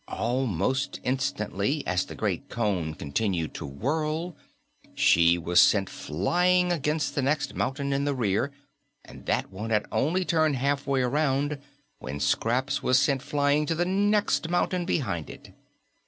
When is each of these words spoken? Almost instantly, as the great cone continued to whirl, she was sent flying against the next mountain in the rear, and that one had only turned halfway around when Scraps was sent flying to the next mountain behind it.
Almost 0.07 0.99
instantly, 1.03 1.85
as 1.85 2.05
the 2.07 2.15
great 2.15 2.49
cone 2.49 2.95
continued 2.95 3.53
to 3.53 3.67
whirl, 3.67 4.35
she 4.95 5.37
was 5.37 5.61
sent 5.61 5.91
flying 5.91 6.71
against 6.71 7.13
the 7.13 7.21
next 7.21 7.53
mountain 7.53 7.93
in 7.93 8.03
the 8.05 8.15
rear, 8.15 8.51
and 9.05 9.27
that 9.27 9.51
one 9.51 9.69
had 9.69 9.85
only 9.91 10.25
turned 10.25 10.55
halfway 10.55 11.03
around 11.03 11.59
when 11.99 12.19
Scraps 12.19 12.81
was 12.81 12.97
sent 12.97 13.21
flying 13.21 13.67
to 13.67 13.75
the 13.75 13.85
next 13.85 14.49
mountain 14.49 14.85
behind 14.85 15.29
it. 15.29 15.53